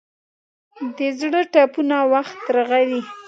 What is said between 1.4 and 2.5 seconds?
ټپونه وخت